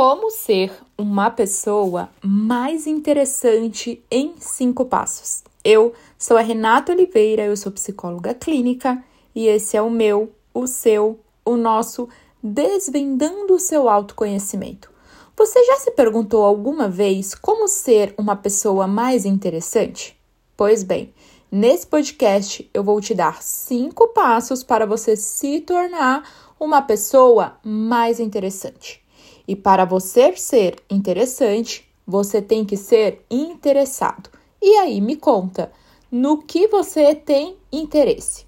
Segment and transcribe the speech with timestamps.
[0.00, 5.42] Como ser uma pessoa mais interessante em cinco passos.
[5.64, 9.02] Eu sou a Renata Oliveira, eu sou psicóloga clínica
[9.34, 12.08] e esse é o meu, o seu, o nosso
[12.40, 14.88] Desvendando o seu autoconhecimento.
[15.36, 20.16] Você já se perguntou alguma vez como ser uma pessoa mais interessante?
[20.56, 21.12] Pois bem,
[21.50, 28.20] nesse podcast eu vou te dar cinco passos para você se tornar uma pessoa mais
[28.20, 29.07] interessante.
[29.48, 34.28] E para você ser interessante, você tem que ser interessado.
[34.60, 35.72] E aí, me conta,
[36.12, 38.46] no que você tem interesse?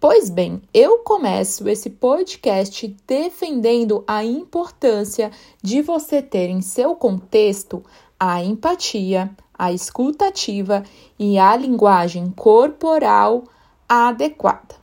[0.00, 7.82] Pois bem, eu começo esse podcast defendendo a importância de você ter em seu contexto
[8.20, 10.84] a empatia, a escutativa
[11.18, 13.42] e a linguagem corporal
[13.88, 14.76] adequada.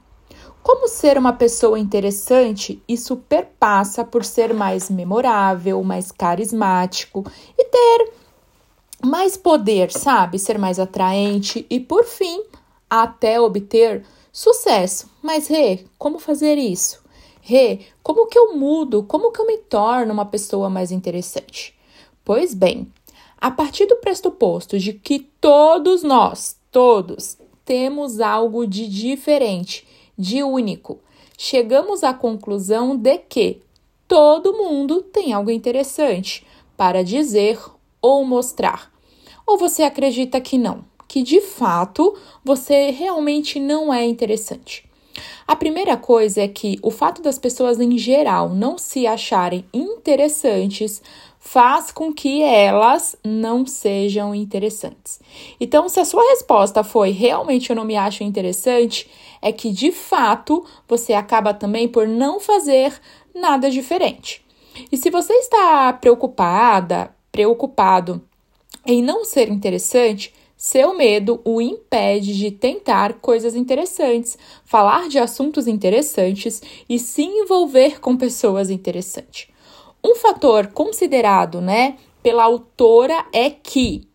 [0.66, 7.24] Como ser uma pessoa interessante, isso perpassa por ser mais memorável, mais carismático
[7.56, 8.12] e ter
[9.04, 10.40] mais poder, sabe?
[10.40, 12.44] Ser mais atraente e, por fim,
[12.90, 15.08] até obter sucesso.
[15.22, 17.00] Mas, Rê, como fazer isso?
[17.42, 19.04] Rê, como que eu mudo?
[19.04, 21.78] Como que eu me torno uma pessoa mais interessante?
[22.24, 22.92] Pois bem,
[23.38, 29.86] a partir do pressuposto de que todos nós, todos, temos algo de diferente
[30.18, 31.00] de único.
[31.38, 33.62] Chegamos à conclusão de que
[34.08, 36.46] todo mundo tem algo interessante
[36.78, 37.60] para dizer
[38.02, 38.92] ou mostrar.
[39.46, 44.85] Ou você acredita que não, que de fato você realmente não é interessante?
[45.48, 51.02] A primeira coisa é que o fato das pessoas em geral não se acharem interessantes
[51.40, 55.20] faz com que elas não sejam interessantes.
[55.60, 59.10] Então, se a sua resposta foi realmente eu não me acho interessante,
[59.42, 63.00] é que de fato você acaba também por não fazer
[63.34, 64.44] nada diferente.
[64.92, 68.22] E se você está preocupada, preocupado
[68.86, 75.68] em não ser interessante, seu medo o impede de tentar coisas interessantes, falar de assuntos
[75.68, 79.48] interessantes e se envolver com pessoas interessantes.
[80.04, 84.08] Um fator considerado, né, pela autora é que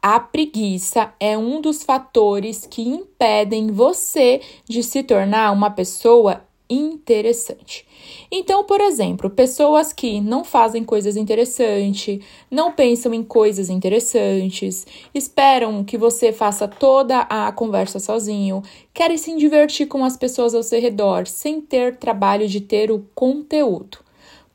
[0.00, 7.86] a preguiça é um dos fatores que impedem você de se tornar uma pessoa interessante.
[8.30, 12.18] Então, por exemplo, pessoas que não fazem coisas interessantes,
[12.50, 18.62] não pensam em coisas interessantes, esperam que você faça toda a conversa sozinho,
[18.92, 23.04] querem se divertir com as pessoas ao seu redor sem ter trabalho de ter o
[23.14, 23.98] conteúdo.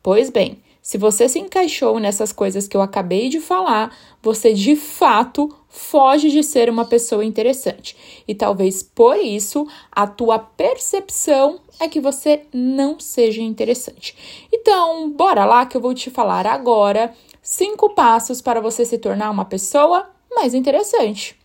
[0.02, 0.58] Pois bem,
[0.88, 3.94] se você se encaixou nessas coisas que eu acabei de falar,
[4.24, 8.24] você de fato foge de ser uma pessoa interessante.
[8.26, 14.48] E talvez por isso a tua percepção é que você não seja interessante.
[14.50, 19.30] Então, bora lá que eu vou te falar agora cinco passos para você se tornar
[19.30, 21.38] uma pessoa mais interessante.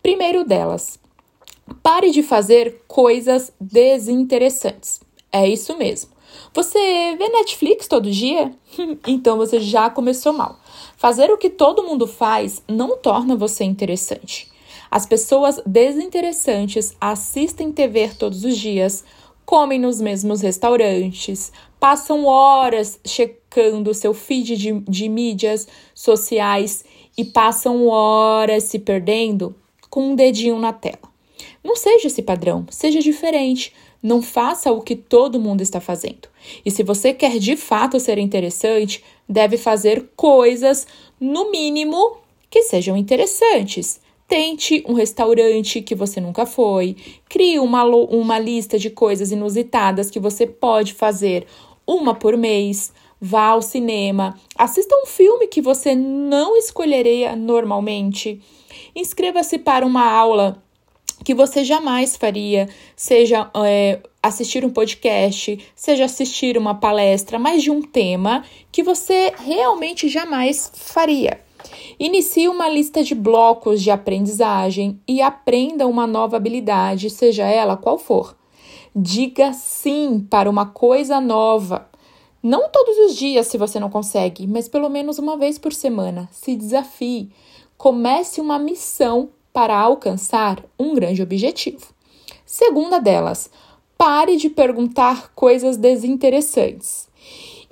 [0.00, 1.00] Primeiro delas,
[1.82, 5.00] pare de fazer coisas desinteressantes.
[5.32, 6.16] É isso mesmo.
[6.52, 6.78] Você
[7.16, 8.52] vê Netflix todo dia?
[9.06, 10.58] então você já começou mal.
[10.96, 14.50] Fazer o que todo mundo faz não torna você interessante.
[14.90, 19.04] As pessoas desinteressantes assistem TV todos os dias,
[19.44, 26.84] comem nos mesmos restaurantes, passam horas checando seu feed de, de mídias sociais
[27.16, 29.54] e passam horas se perdendo
[29.90, 31.08] com um dedinho na tela.
[31.62, 33.72] Não seja esse padrão, seja diferente.
[34.02, 36.28] Não faça o que todo mundo está fazendo.
[36.64, 40.86] E se você quer de fato ser interessante, deve fazer coisas,
[41.20, 42.18] no mínimo,
[42.50, 44.00] que sejam interessantes.
[44.26, 46.96] Tente um restaurante que você nunca foi,
[47.28, 51.46] crie uma, uma lista de coisas inusitadas que você pode fazer
[51.86, 52.92] uma por mês.
[53.20, 58.40] Vá ao cinema, assista um filme que você não escolheria normalmente.
[58.94, 60.62] Inscreva-se para uma aula
[61.24, 67.70] que você jamais faria, seja é, assistir um podcast, seja assistir uma palestra, mas de
[67.70, 71.40] um tema que você realmente jamais faria.
[71.98, 77.98] Inicie uma lista de blocos de aprendizagem e aprenda uma nova habilidade, seja ela qual
[77.98, 78.36] for.
[78.94, 81.88] Diga sim para uma coisa nova.
[82.42, 86.28] Não todos os dias, se você não consegue, mas pelo menos uma vez por semana.
[86.32, 87.30] Se desafie.
[87.76, 91.84] Comece uma missão para alcançar um grande objetivo.
[92.46, 93.50] Segunda delas,
[93.96, 97.08] pare de perguntar coisas desinteressantes.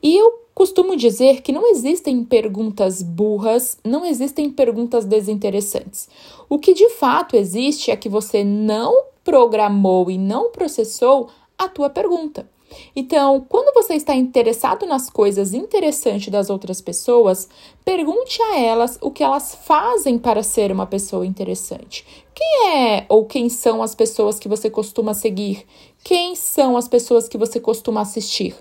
[0.02, 6.08] E eu costumo dizer que não existem perguntas burras, não existem perguntas desinteressantes.
[6.48, 11.88] O que de fato existe é que você não programou e não processou a tua
[11.88, 12.50] pergunta.
[12.94, 17.48] Então, quando você está interessado nas coisas interessantes das outras pessoas,
[17.84, 22.04] pergunte a elas o que elas fazem para ser uma pessoa interessante.
[22.34, 25.66] Quem é ou quem são as pessoas que você costuma seguir?
[26.02, 28.54] Quem são as pessoas que você costuma assistir?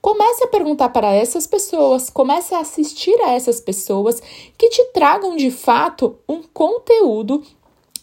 [0.00, 4.22] Comece a perguntar para essas pessoas, comece a assistir a essas pessoas
[4.58, 7.42] que te tragam de fato um conteúdo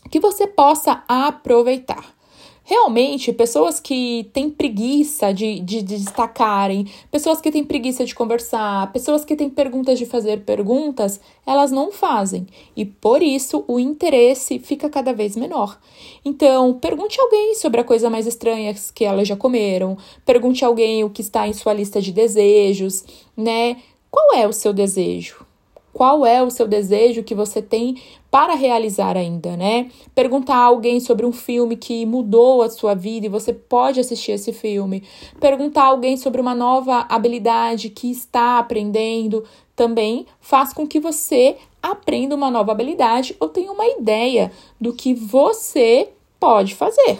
[0.10, 2.21] que você possa aproveitar.
[2.64, 8.92] Realmente, pessoas que têm preguiça de, de, de, destacarem, pessoas que têm preguiça de conversar,
[8.94, 12.46] pessoas que têm perguntas de fazer perguntas, elas não fazem.
[12.76, 15.80] E por isso o interesse fica cada vez menor.
[16.24, 21.10] Então, pergunte alguém sobre a coisa mais estranha que elas já comeram, pergunte alguém o
[21.10, 23.04] que está em sua lista de desejos,
[23.36, 23.78] né?
[24.10, 25.46] Qual é o seu desejo?
[25.92, 29.92] Qual é o seu desejo que você tem para realizar ainda, né?
[30.16, 34.32] Perguntar a alguém sobre um filme que mudou a sua vida e você pode assistir
[34.32, 35.04] esse filme.
[35.38, 39.44] Perguntar a alguém sobre uma nova habilidade que está aprendendo
[39.76, 44.50] também faz com que você aprenda uma nova habilidade ou tenha uma ideia
[44.80, 47.20] do que você pode fazer.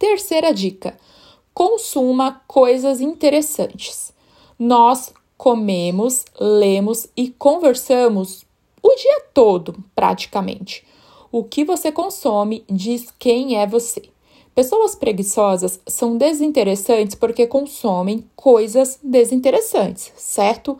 [0.00, 0.98] Terceira dica:
[1.54, 4.12] consuma coisas interessantes.
[4.58, 8.44] Nós comemos, lemos e conversamos
[8.82, 10.84] o dia todo, praticamente.
[11.30, 14.02] O que você consome diz quem é você.
[14.54, 20.78] Pessoas preguiçosas são desinteressantes porque consomem coisas desinteressantes, certo?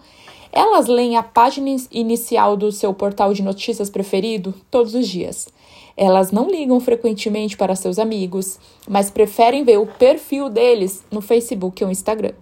[0.53, 5.49] Elas leem a página inicial do seu portal de notícias preferido todos os dias.
[5.97, 11.83] Elas não ligam frequentemente para seus amigos, mas preferem ver o perfil deles no Facebook
[11.83, 12.35] ou Instagram.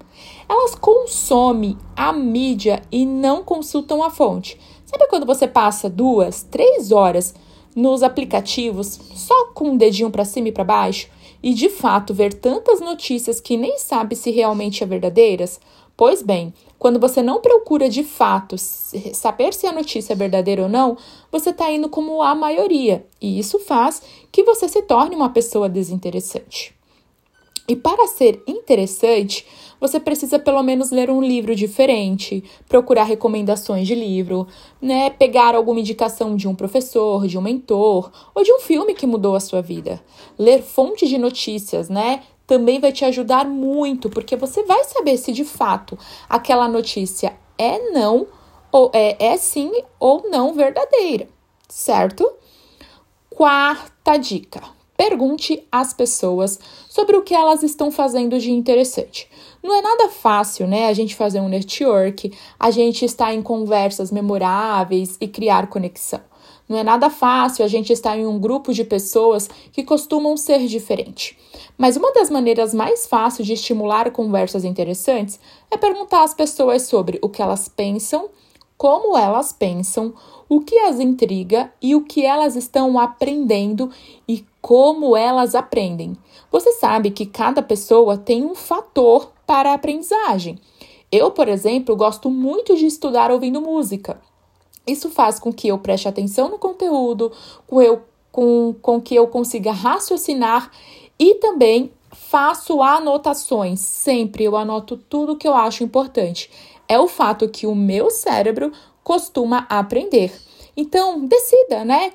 [0.48, 4.58] Elas consomem a mídia e não consultam a fonte.
[4.90, 7.32] Sabe quando você passa duas, três horas
[7.76, 11.08] nos aplicativos só com um dedinho para cima e para baixo
[11.40, 15.60] e de fato ver tantas notícias que nem sabe se realmente é verdadeiras?
[15.96, 20.68] Pois bem, quando você não procura de fato saber se a notícia é verdadeira ou
[20.68, 20.96] não,
[21.30, 24.02] você está indo como a maioria, e isso faz
[24.32, 26.74] que você se torne uma pessoa desinteressante.
[27.68, 29.46] E para ser interessante,
[29.80, 34.46] você precisa pelo menos ler um livro diferente, procurar recomendações de livro,
[34.80, 39.06] né, pegar alguma indicação de um professor, de um mentor ou de um filme que
[39.06, 40.00] mudou a sua vida.
[40.38, 45.32] Ler fontes de notícias, né, também vai te ajudar muito, porque você vai saber se
[45.32, 45.98] de fato
[46.28, 48.26] aquela notícia é não
[48.72, 51.28] ou é, é sim ou não verdadeira,
[51.68, 52.30] certo?
[53.28, 54.62] Quarta dica:
[55.00, 59.30] pergunte às pessoas sobre o que elas estão fazendo de interessante.
[59.62, 60.88] Não é nada fácil, né?
[60.88, 66.20] A gente fazer um network, a gente estar em conversas memoráveis e criar conexão.
[66.68, 70.66] Não é nada fácil a gente estar em um grupo de pessoas que costumam ser
[70.66, 71.34] diferentes.
[71.78, 77.18] Mas uma das maneiras mais fáceis de estimular conversas interessantes é perguntar às pessoas sobre
[77.22, 78.28] o que elas pensam,
[78.80, 80.14] como elas pensam,
[80.48, 83.90] o que as intriga e o que elas estão aprendendo
[84.26, 86.16] e como elas aprendem.
[86.50, 90.58] Você sabe que cada pessoa tem um fator para a aprendizagem.
[91.12, 94.18] Eu, por exemplo, gosto muito de estudar ouvindo música.
[94.86, 97.30] Isso faz com que eu preste atenção no conteúdo,
[97.66, 98.00] com, eu,
[98.32, 100.70] com, com que eu consiga raciocinar
[101.18, 103.80] e também faço anotações.
[103.80, 106.50] Sempre eu anoto tudo que eu acho importante.
[106.90, 108.72] É o fato que o meu cérebro
[109.04, 110.32] costuma aprender.
[110.76, 112.12] Então, decida, né?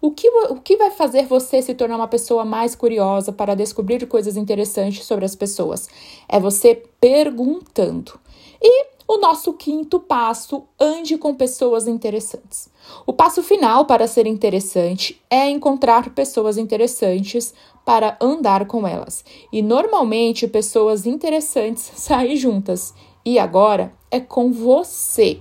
[0.00, 4.04] O que, o que vai fazer você se tornar uma pessoa mais curiosa para descobrir
[4.08, 5.88] coisas interessantes sobre as pessoas?
[6.28, 8.18] É você perguntando.
[8.60, 12.68] E o nosso quinto passo, ande com pessoas interessantes.
[13.06, 17.54] O passo final para ser interessante é encontrar pessoas interessantes
[17.84, 19.24] para andar com elas.
[19.52, 22.92] E normalmente pessoas interessantes saem juntas.
[23.26, 25.40] E agora é com você.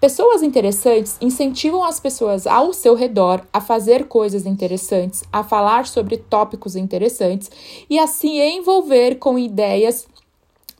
[0.00, 6.16] Pessoas interessantes incentivam as pessoas ao seu redor a fazer coisas interessantes, a falar sobre
[6.16, 7.50] tópicos interessantes
[7.90, 10.08] e a se envolver com ideias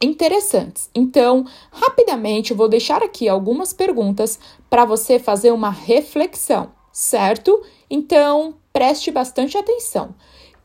[0.00, 0.88] interessantes.
[0.94, 4.38] Então, rapidamente, vou deixar aqui algumas perguntas
[4.70, 7.62] para você fazer uma reflexão, certo?
[7.90, 10.14] Então, preste bastante atenção.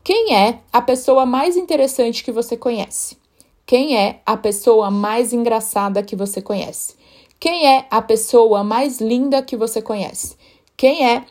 [0.02, 3.18] Quem é a pessoa mais interessante que você conhece?
[3.68, 6.94] Quem é a pessoa mais engraçada que você conhece?
[7.38, 10.36] Quem é a pessoa mais linda que você conhece?
[10.74, 11.26] Quem é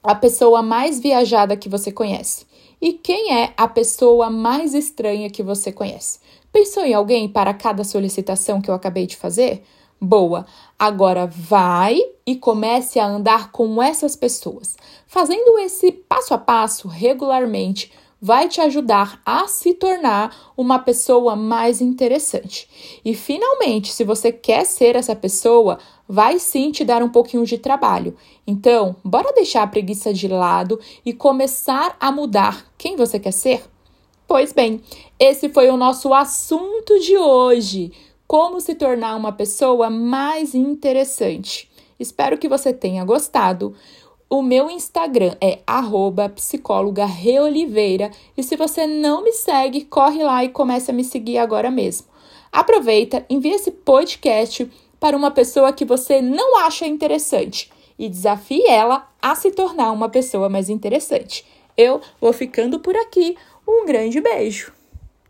[0.00, 2.46] a pessoa mais viajada que você conhece?
[2.80, 6.20] E quem é a pessoa mais estranha que você conhece?
[6.52, 9.64] Pensou em alguém para cada solicitação que eu acabei de fazer?
[10.00, 10.46] Boa!
[10.78, 14.76] Agora vai e comece a andar com essas pessoas.
[15.04, 17.90] Fazendo esse passo a passo regularmente,
[18.22, 23.00] vai te ajudar a se tornar uma pessoa mais interessante.
[23.04, 27.58] E finalmente, se você quer ser essa pessoa, vai sim te dar um pouquinho de
[27.58, 28.16] trabalho.
[28.46, 33.64] Então, bora deixar a preguiça de lado e começar a mudar quem você quer ser?
[34.28, 34.80] Pois bem,
[35.18, 37.90] esse foi o nosso assunto de hoje
[38.24, 41.68] como se tornar uma pessoa mais interessante.
[41.98, 43.74] Espero que você tenha gostado.
[44.32, 45.58] O meu Instagram é
[46.26, 47.04] psicóloga
[48.34, 52.06] e se você não me segue, corre lá e comece a me seguir agora mesmo.
[52.50, 54.66] Aproveita, envia esse podcast
[54.98, 60.08] para uma pessoa que você não acha interessante e desafie ela a se tornar uma
[60.08, 61.44] pessoa mais interessante.
[61.76, 63.36] Eu vou ficando por aqui.
[63.68, 64.72] Um grande beijo!